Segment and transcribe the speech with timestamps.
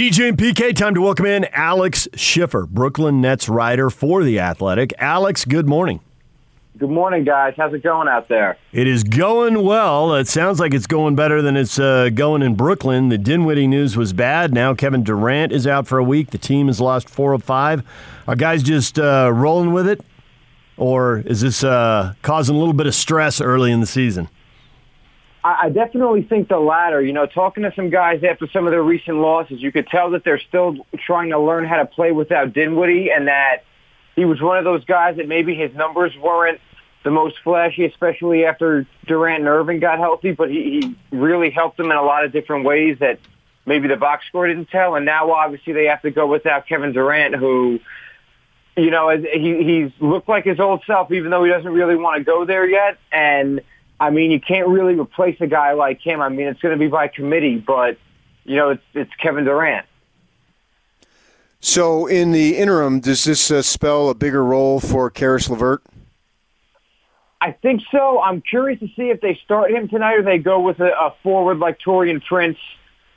[0.00, 4.94] DJ and PK, time to welcome in Alex Schiffer, Brooklyn Nets writer for The Athletic.
[4.96, 6.00] Alex, good morning.
[6.78, 7.52] Good morning, guys.
[7.54, 8.56] How's it going out there?
[8.72, 10.14] It is going well.
[10.14, 13.10] It sounds like it's going better than it's uh, going in Brooklyn.
[13.10, 14.54] The Dinwiddie news was bad.
[14.54, 16.30] Now Kevin Durant is out for a week.
[16.30, 17.82] The team has lost four of five.
[18.26, 20.00] Are guys just uh, rolling with it?
[20.78, 24.30] Or is this uh, causing a little bit of stress early in the season?
[25.42, 27.00] I definitely think the latter.
[27.00, 30.10] You know, talking to some guys after some of their recent losses, you could tell
[30.10, 30.76] that they're still
[31.06, 33.64] trying to learn how to play without Dinwiddie and that
[34.16, 36.60] he was one of those guys that maybe his numbers weren't
[37.04, 41.78] the most flashy, especially after Durant and Irving got healthy, but he, he really helped
[41.78, 43.18] them in a lot of different ways that
[43.64, 44.94] maybe the box score didn't tell.
[44.94, 47.80] And now obviously they have to go without Kevin Durant, who,
[48.76, 52.18] you know, he, he's looked like his old self, even though he doesn't really want
[52.18, 52.98] to go there yet.
[53.10, 53.62] And
[54.00, 56.22] I mean, you can't really replace a guy like him.
[56.22, 57.98] I mean, it's going to be by committee, but
[58.44, 59.86] you know, it's it's Kevin Durant.
[61.60, 65.82] So, in the interim, does this uh, spell a bigger role for Caris LeVert?
[67.42, 68.20] I think so.
[68.20, 71.14] I'm curious to see if they start him tonight or they go with a, a
[71.22, 72.58] forward like Taurean Prince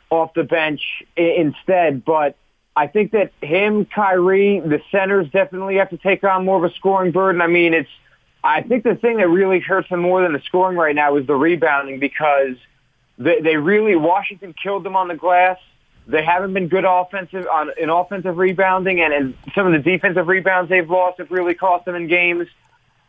[0.09, 0.81] off the bench
[1.15, 2.03] instead.
[2.03, 2.35] But
[2.75, 6.73] I think that him, Kyrie, the centers definitely have to take on more of a
[6.75, 7.41] scoring burden.
[7.41, 7.89] I mean, it's
[8.43, 11.25] I think the thing that really hurts them more than the scoring right now is
[11.25, 12.57] the rebounding because
[13.17, 15.57] they, they really Washington killed them on the glass.
[16.05, 20.27] They haven't been good offensive on in offensive rebounding, and, and some of the defensive
[20.27, 22.47] rebounds they've lost have really cost them in games.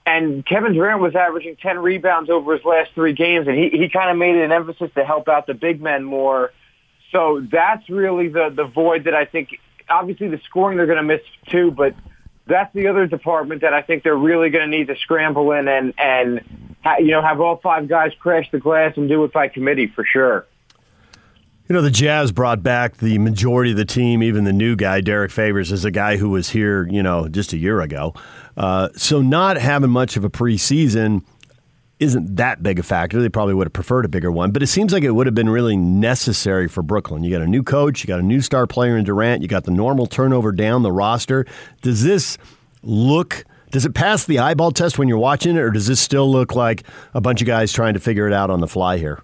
[0.06, 3.88] And Kevin Durant was averaging 10 rebounds over his last three games, and he, he
[3.88, 6.52] kind of made it an emphasis to help out the big men more.
[7.10, 11.02] So that's really the, the void that I think, obviously the scoring they're going to
[11.02, 11.94] miss too, but
[12.46, 15.68] that's the other department that I think they're really going to need to scramble in
[15.68, 16.40] and and
[16.98, 20.04] you know have all five guys crash the glass and do it by committee for
[20.04, 20.46] sure.
[21.66, 25.00] You know, the Jazz brought back the majority of the team, even the new guy,
[25.00, 28.12] Derrick Favors, is a guy who was here, you know, just a year ago.
[28.54, 31.24] Uh, so not having much of a preseason
[32.04, 33.20] isn't that big a factor.
[33.20, 35.34] They probably would have preferred a bigger one, but it seems like it would have
[35.34, 37.24] been really necessary for Brooklyn.
[37.24, 39.64] You got a new coach, you got a new star player in Durant, you got
[39.64, 41.46] the normal turnover down the roster.
[41.82, 42.38] Does this
[42.82, 46.30] look does it pass the eyeball test when you're watching it, or does this still
[46.30, 49.20] look like a bunch of guys trying to figure it out on the fly here?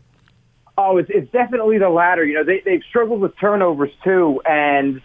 [0.77, 2.25] Oh, it's, it's definitely the latter.
[2.25, 5.01] You know, they, they've struggled with turnovers too, and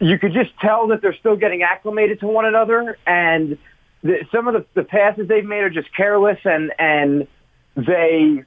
[0.00, 2.98] you could just tell that they're still getting acclimated to one another.
[3.06, 3.56] And
[4.04, 7.26] the, some of the, the passes they've made are just careless and and
[7.74, 8.44] they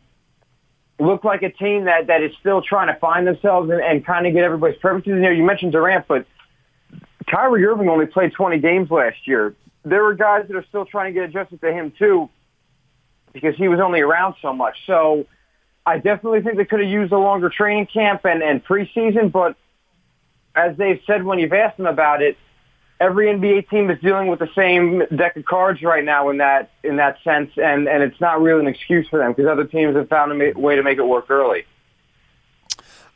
[1.00, 4.26] look like a team that that is still trying to find themselves and, and kind
[4.26, 5.08] of get everybody's purposes.
[5.08, 6.26] You know, you mentioned Durant, but
[7.30, 9.56] Kyrie Irving only played 20 games last year.
[9.84, 12.30] There were guys that are still trying to get adjusted to him too,
[13.34, 14.78] because he was only around so much.
[14.86, 15.26] So
[15.86, 19.56] I definitely think they could have used a longer training camp and, and preseason, but
[20.56, 22.38] as they've said when you've asked them about it,
[23.00, 26.72] every NBA team is dealing with the same deck of cards right now in that
[26.84, 29.96] in that sense, and and it's not really an excuse for them because other teams
[29.96, 31.66] have found a way to make it work early.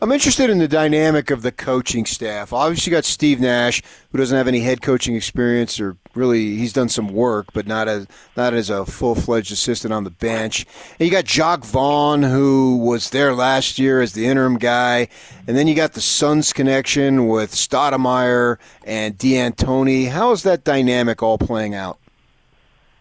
[0.03, 2.53] I'm interested in the dynamic of the coaching staff.
[2.53, 6.73] Obviously, you got Steve Nash, who doesn't have any head coaching experience, or really he's
[6.73, 10.66] done some work, but not as not as a full fledged assistant on the bench.
[11.00, 15.07] And you got Jacque Vaughn, who was there last year as the interim guy,
[15.45, 20.09] and then you got the Suns connection with Stoudemire and D'Antoni.
[20.09, 22.00] How is that dynamic all playing out?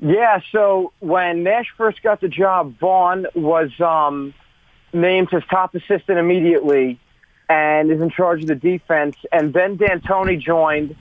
[0.01, 3.71] Yeah, so when Nash first got the job, Vaughn was.
[3.81, 4.35] Um,
[4.93, 6.99] named his top assistant immediately
[7.49, 9.17] and is in charge of the defense.
[9.33, 10.95] And then D'Antoni joined,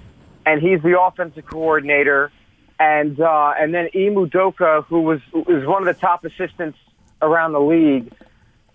[0.45, 2.31] and he's the offensive coordinator.
[2.79, 6.77] And uh, and then Ime Udoka, who was is one of the top assistants
[7.21, 8.11] around the league.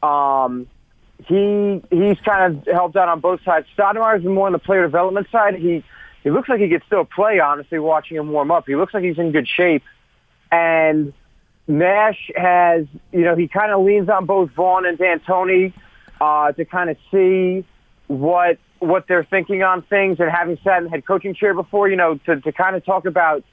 [0.03, 0.69] Um,
[1.27, 3.67] he he's kind of helped out on both sides.
[3.77, 5.55] Stoudemire's been more on the player development side.
[5.55, 5.83] He
[6.23, 7.41] he looks like he could still play.
[7.41, 9.83] Honestly, watching him warm up, he looks like he's in good shape.
[10.53, 11.13] And
[11.67, 15.73] Nash has, you know, he kind of leans on both Vaughn and D'Antoni
[16.21, 17.65] uh, to kind of see
[18.07, 20.21] what what they're thinking on things.
[20.21, 22.85] And having sat in the head coaching chair before, you know, to, to kind of
[22.85, 23.45] talk about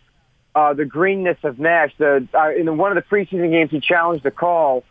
[0.55, 1.93] uh, the greenness of Nash.
[1.97, 4.83] The uh, in one of the preseason games, he challenged the call,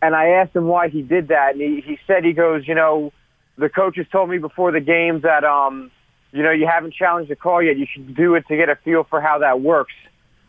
[0.00, 2.74] and I asked him why he did that, and he, he said he goes, you
[2.74, 3.12] know,
[3.58, 5.90] the coaches told me before the game that, um,
[6.32, 7.76] you know, you haven't challenged the call yet.
[7.76, 9.92] You should do it to get a feel for how that works.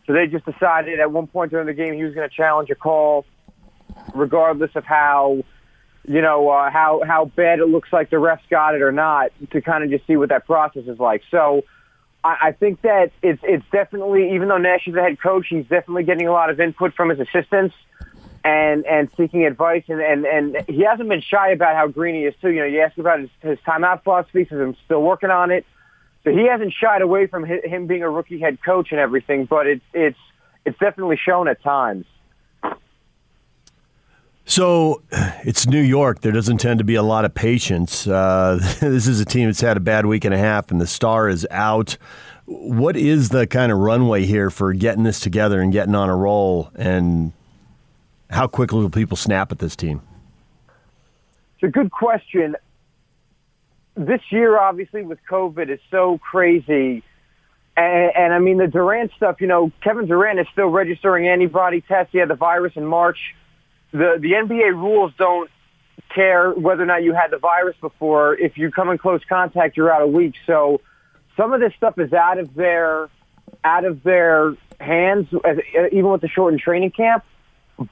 [0.06, 2.70] So they just decided at one point during the game he was going to challenge
[2.70, 3.24] a call,
[4.14, 5.44] regardless of how,
[6.06, 9.30] you know, uh, how how bad it looks like the refs got it or not,
[9.50, 11.22] to kind of just see what that process is like.
[11.30, 11.62] So
[12.24, 15.66] I, I think that it's it's definitely even though Nash is the head coach, he's
[15.66, 17.74] definitely getting a lot of input from his assistants.
[18.44, 19.84] and and seeking advice.
[19.88, 22.50] And, and and he hasn't been shy about how green he is too.
[22.50, 25.64] You know, you ask about his, his timeout philosophy, says I'm still working on it.
[26.24, 29.66] So he hasn't shied away from him being a rookie head coach and everything, but
[29.66, 30.18] it's it's
[30.64, 32.06] it's definitely shown at times.
[34.44, 35.02] So
[35.44, 36.20] it's New York.
[36.20, 38.06] There doesn't tend to be a lot of patience.
[38.06, 40.86] Uh, this is a team that's had a bad week and a half, and the
[40.86, 41.96] star is out.
[42.44, 46.16] What is the kind of runway here for getting this together and getting on a
[46.16, 46.70] roll?
[46.74, 47.32] And
[48.30, 50.02] how quickly will people snap at this team?
[51.54, 52.56] It's a good question.
[53.94, 57.02] This year, obviously, with COVID, is so crazy.
[57.76, 61.80] And, and I mean, the Durant stuff, you know, Kevin Durant is still registering antibody
[61.80, 62.12] tests.
[62.12, 63.18] He had the virus in March
[63.92, 65.50] the the NBA rules don't
[66.14, 68.34] care whether or not you had the virus before.
[68.34, 70.34] If you come in close contact, you're out a week.
[70.46, 70.80] So
[71.36, 73.08] some of this stuff is out of their
[73.64, 75.28] out of their hands,
[75.92, 77.24] even with the shortened training camp.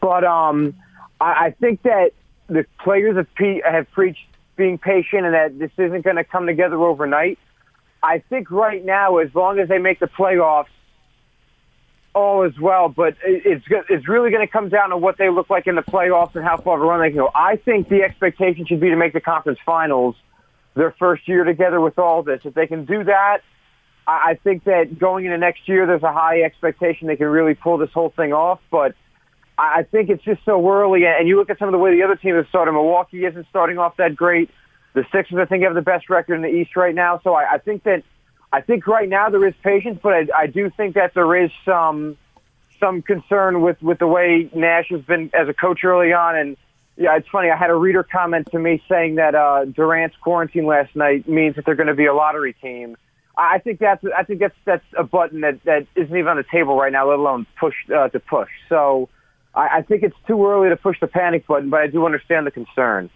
[0.01, 0.75] But um,
[1.21, 2.13] I, I think that
[2.49, 4.27] the players have, pe- have preached
[4.61, 7.39] being patient and that this isn't going to come together overnight.
[8.03, 10.67] I think right now, as long as they make the playoffs,
[12.15, 15.49] all as well, but it's it's really going to come down to what they look
[15.49, 17.31] like in the playoffs and how far of a run they can go.
[17.35, 20.17] I think the expectation should be to make the conference finals
[20.75, 22.41] their first year together with all this.
[22.45, 23.39] If they can do that,
[24.07, 27.79] I think that going into next year, there's a high expectation they can really pull
[27.79, 28.61] this whole thing off.
[28.71, 28.95] But
[29.61, 31.05] I think it's just so early.
[31.07, 32.75] And you look at some of the way the other team is starting.
[32.75, 34.51] Milwaukee isn't starting off that great.
[34.95, 37.21] The Sixers, I think, have the best record in the East right now.
[37.23, 38.03] So I, I think that
[38.53, 41.51] I think right now there is patience, but I, I do think that there is
[41.65, 42.17] some
[42.81, 46.37] some concern with with the way Nash has been as a coach early on.
[46.37, 46.57] And
[46.97, 47.51] yeah, it's funny.
[47.51, 51.57] I had a reader comment to me saying that uh, Durant's quarantine last night means
[51.57, 52.97] that they're going to be a lottery team.
[53.37, 56.45] I think that's I think that's that's a button that that isn't even on the
[56.51, 58.51] table right now, let alone push uh, to push.
[58.69, 59.09] So
[59.55, 62.47] I, I think it's too early to push the panic button, but I do understand
[62.47, 63.11] the concern.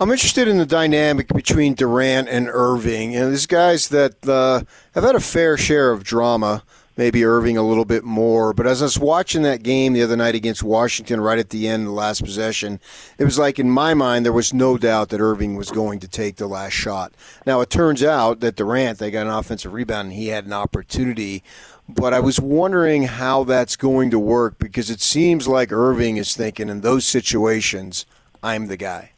[0.00, 3.16] I'm interested in the dynamic between Durant and Irving.
[3.16, 4.62] And these guys that uh,
[4.94, 6.62] have had a fair share of drama,
[6.98, 8.52] maybe Irving a little bit more.
[8.52, 11.66] But as I was watching that game the other night against Washington, right at the
[11.66, 12.80] end the last possession,
[13.16, 16.08] it was like in my mind there was no doubt that Irving was going to
[16.08, 17.14] take the last shot.
[17.46, 20.52] Now it turns out that Durant they got an offensive rebound and he had an
[20.52, 21.42] opportunity.
[21.88, 26.36] But I was wondering how that's going to work because it seems like Irving is
[26.36, 28.04] thinking in those situations,
[28.42, 29.12] I'm the guy.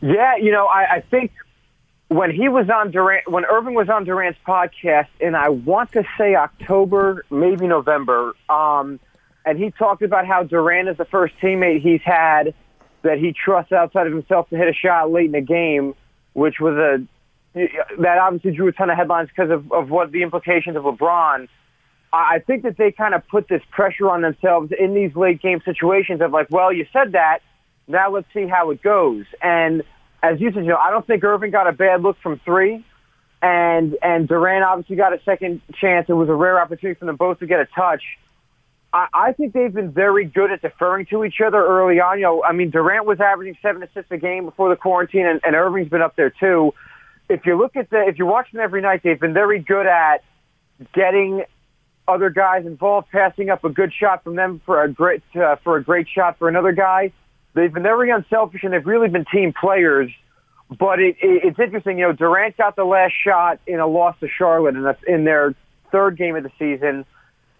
[0.00, 1.32] Yeah, you know, I, I think
[2.08, 6.04] when he was on Durant, when Irving was on Durant's podcast, and I want to
[6.16, 9.00] say October, maybe November, um,
[9.44, 12.54] and he talked about how Durant is the first teammate he's had
[13.02, 15.94] that he trusts outside of himself to hit a shot late in the game,
[16.32, 17.06] which was a
[17.54, 21.48] that obviously drew a ton of headlines because of, of what the implications of LeBron.
[22.12, 25.62] I think that they kind of put this pressure on themselves in these late game
[25.64, 27.40] situations of like, well, you said that,
[27.88, 29.24] now let's see how it goes.
[29.42, 29.82] And
[30.22, 32.84] as you said, you know, I don't think Irving got a bad look from three,
[33.42, 36.06] and and Durant obviously got a second chance.
[36.08, 38.02] It was a rare opportunity for them both to get a touch.
[38.92, 42.18] I, I think they've been very good at deferring to each other early on.
[42.18, 45.40] You know, I mean, Durant was averaging seven assists a game before the quarantine, and,
[45.44, 46.72] and Irving's been up there too.
[47.28, 49.86] If you look at the, if you watch them every night, they've been very good
[49.86, 50.22] at
[50.94, 51.44] getting
[52.08, 55.76] other guys involved, passing up a good shot from them for a great uh, for
[55.76, 57.12] a great shot for another guy
[57.56, 60.12] They've been very unselfish and they've really been team players.
[60.68, 64.14] But it, it, it's interesting, you know, Durant got the last shot in a loss
[64.20, 65.54] to Charlotte in, the, in their
[65.90, 67.06] third game of the season,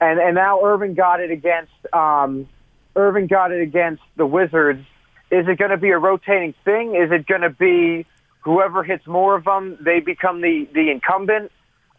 [0.00, 2.48] and and now Irving got it against um,
[2.94, 4.84] Irving got it against the Wizards.
[5.30, 6.94] Is it going to be a rotating thing?
[6.94, 8.04] Is it going to be
[8.40, 11.50] whoever hits more of them, they become the the incumbent?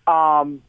[0.05, 0.61] Um,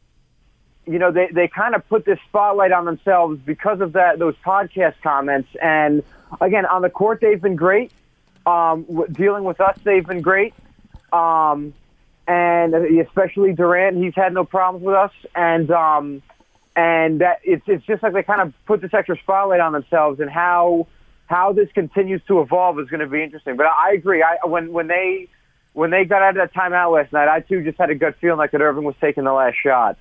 [0.87, 4.37] you know, they they kind of put this spotlight on themselves because of that those
[4.47, 6.03] podcast comments and
[6.41, 7.93] again, on the court, they've been great.
[8.47, 10.55] Um, dealing with us, they've been great.
[11.13, 11.75] Um,
[12.27, 15.13] and especially Durant, he's had no problems with us.
[15.35, 16.23] And um,
[16.79, 20.21] and that it's it's just like they kind of put this extra spotlight on themselves,
[20.21, 20.87] and how
[21.27, 23.57] how this continues to evolve is going to be interesting.
[23.57, 24.23] But I, I agree.
[24.23, 25.29] I when when they
[25.73, 28.17] when they got out of that timeout last night, I too just had a gut
[28.21, 29.99] feeling like that Irving was taking the last shot.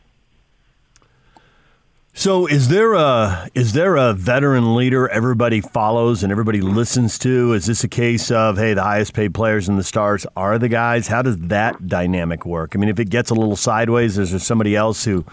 [2.18, 7.54] So is there a is there a veteran leader everybody follows and everybody listens to?
[7.54, 10.68] Is this a case of hey, the highest paid players and the stars are the
[10.68, 11.08] guys?
[11.08, 12.72] How does that dynamic work?
[12.74, 15.26] I mean, if it gets a little sideways, is there somebody else who,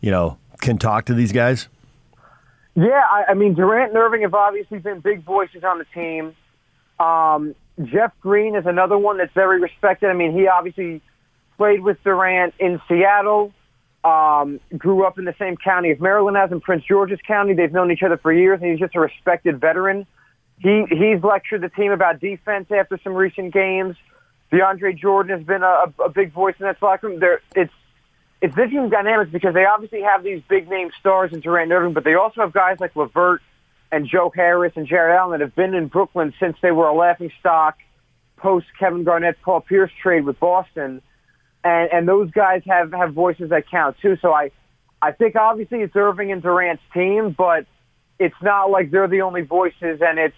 [0.00, 1.66] you know, can talk to these guys?
[2.76, 6.36] Yeah, I, I mean Durant and Irving have obviously been big voices on the team.
[7.04, 10.08] Um, Jeff Green is another one that's very respected.
[10.08, 11.02] I mean, he obviously
[11.56, 13.52] played with Durant in Seattle
[14.08, 17.54] um, grew up in the same county as Maryland as in Prince George's County.
[17.54, 20.06] They've known each other for years, and he's just a respected veteran.
[20.58, 23.96] He he's lectured the team about defense after some recent games.
[24.50, 27.20] DeAndre Jordan has been a, a big voice in that locker room.
[27.20, 27.72] There, it's
[28.40, 31.92] it's interesting dynamics because they obviously have these big name stars in Durant and Irving,
[31.92, 33.42] but they also have guys like LeVert
[33.92, 36.94] and Joe Harris and Jarrett Allen that have been in Brooklyn since they were a
[36.94, 37.76] laughing stock
[38.36, 41.02] post Kevin Garnett Paul Pierce trade with Boston
[41.64, 44.16] and and those guys have have voices that count too.
[44.20, 44.50] So I
[45.00, 47.66] I think obviously it's Irving and Durant's team, but
[48.18, 50.36] it's not like they're the only voices, and it's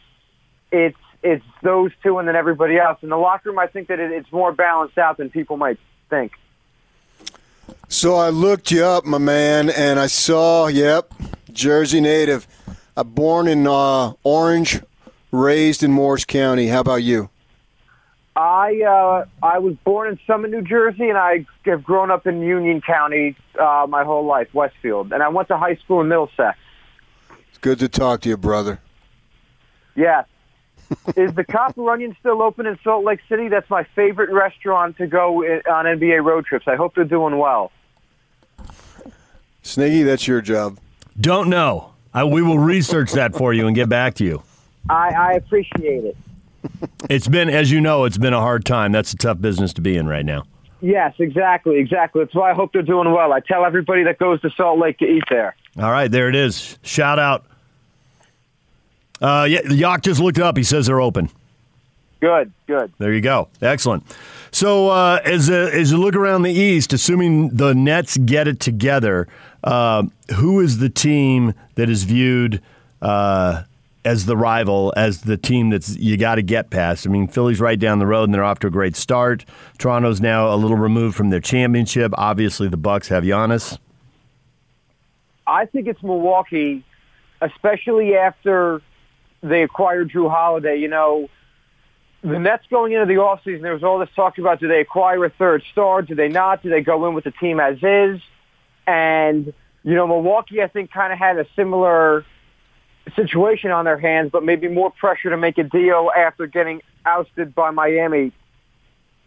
[0.71, 2.99] it's it's those two and then everybody else.
[3.03, 5.79] In the locker room, I think that it, it's more balanced out than people might
[6.09, 6.33] think.
[7.89, 11.13] So I looked you up, my man, and I saw, yep,
[11.53, 12.47] Jersey native.
[12.97, 14.81] I'm born in uh, Orange,
[15.33, 16.69] raised in Morris County.
[16.69, 17.31] How about you?
[18.37, 22.41] I uh, I was born in Summit, New Jersey, and I have grown up in
[22.43, 26.57] Union County uh, my whole life, Westfield, and I went to high school in Middlesex.
[27.49, 28.81] It's good to talk to you, brother.
[29.97, 30.27] Yes.
[31.17, 33.49] Is the Copper Onion still open in Salt Lake City?
[33.49, 36.67] That's my favorite restaurant to go on NBA road trips.
[36.67, 37.71] I hope they're doing well.
[39.63, 40.79] Sniggy, that's your job.
[41.21, 41.93] Don't know.
[42.13, 44.43] I, we will research that for you and get back to you.
[44.89, 46.17] I, I appreciate it.
[47.09, 48.93] It's been, as you know, it's been a hard time.
[48.93, 50.45] That's a tough business to be in right now.
[50.81, 52.23] Yes, exactly, exactly.
[52.23, 53.33] That's why I hope they're doing well.
[53.33, 55.57] I tell everybody that goes to Salt Lake to eat there.
[55.79, 56.79] All right, there it is.
[56.83, 57.47] Shout out.
[59.21, 60.57] Uh, yeah, Yock just looked up.
[60.57, 61.31] He says they're open.
[62.21, 62.93] Good, good.
[62.99, 63.49] There you go.
[63.61, 64.05] Excellent.
[64.53, 68.61] So uh, as a, as you look around the East, assuming the Nets get it
[68.61, 69.27] together,
[69.65, 70.05] uh,
[70.37, 72.61] who is the team that is viewed
[73.01, 73.63] uh,
[74.05, 77.07] as the rival, as the team that's you got to get past.
[77.07, 79.45] I mean, Philly's right down the road and they're off to a great start.
[79.79, 82.13] Toronto's now a little removed from their championship.
[82.17, 83.79] Obviously, the Bucks have Giannis.
[85.47, 86.85] I think it's Milwaukee,
[87.41, 88.81] especially after
[89.43, 90.77] they acquired Jrue Holiday.
[90.77, 91.29] You know,
[92.23, 95.25] the Nets going into the offseason, there was all this talk about do they acquire
[95.25, 96.03] a third star?
[96.03, 96.63] Do they not?
[96.63, 98.21] Do they go in with the team as is?
[98.87, 99.53] And,
[99.83, 102.25] you know, Milwaukee, I think, kind of had a similar–
[103.15, 107.55] situation on their hands, but maybe more pressure to make a deal after getting ousted
[107.55, 108.33] by Miami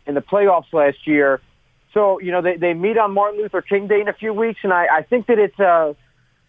[0.06, 1.42] in the playoffs last year.
[1.94, 4.60] So, you know, they, they meet on Martin Luther King Day in a few weeks,
[4.64, 5.96] and I, I think that it's a,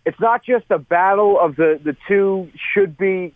[0.04, 3.34] it's not just a battle of the, the two should be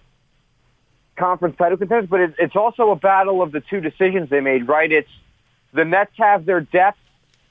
[1.17, 4.69] conference title contenders, but it, it's also a battle of the two decisions they made,
[4.69, 4.91] right?
[4.91, 5.11] It's
[5.73, 6.99] the Nets have their depth,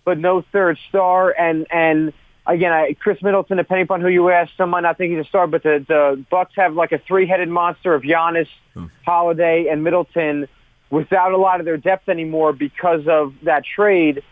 [0.06, 2.13] but no third star, and, and
[2.48, 5.27] again, I, Khris Middleton, depending upon who you ask, some might not think he's a
[5.27, 8.86] star, but the, the Bucks have like a three-headed monster of Giannis, hmm.
[9.06, 10.48] Holiday, and Middleton
[10.89, 14.24] without a lot of their depth anymore because of that trade.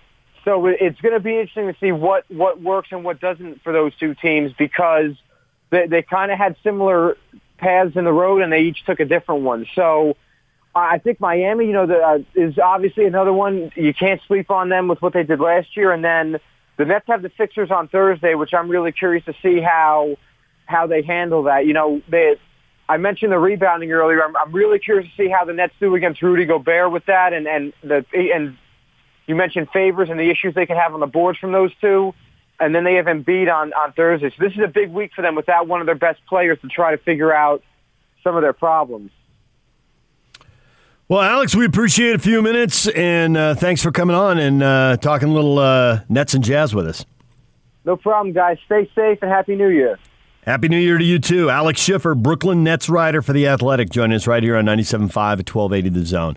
[0.45, 3.74] So it's going to be interesting to see what, what works and what doesn't for
[3.74, 5.13] those two teams because
[5.69, 7.17] they, they kind of had similar
[7.57, 9.65] paths in the road and they each took a different one.
[9.75, 10.15] So
[10.74, 13.72] I think Miami, you know, the, uh, is obviously another one.
[13.75, 15.91] You can't sleep on them with what they did last year.
[15.91, 16.39] And then
[16.77, 20.17] the Nets have the Sixers on Thursday, which I'm really curious to see how
[20.65, 21.65] how they handle that.
[21.65, 22.36] You know, they
[22.88, 24.24] I mentioned the rebounding earlier.
[24.24, 27.34] I'm, I'm really curious to see how the Nets do against Rudy Gobert with that,
[27.34, 28.58] and and the and
[29.25, 32.13] you mentioned Favors and the issues they can have on the boards from those two,
[32.60, 34.29] and then they have Embiid on on Thursday.
[34.29, 36.67] So this is a big week for them without one of their best players to
[36.67, 37.63] try to figure out
[38.24, 39.12] some of their problems.
[41.07, 44.97] Well, Alex, we appreciate a few minutes, and uh, thanks for coming on and uh,
[44.97, 47.05] talking a little uh, Nets and Jazz with us.
[47.85, 48.57] No problem, guys.
[48.65, 50.00] Stay safe and Happy New Year.
[50.45, 51.51] Happy New Year to you, too.
[51.51, 55.55] Alex Schiffer, Brooklyn Nets writer for The Athletic, joining us right here on 97.5 at
[55.55, 56.33] 1280 The Zone.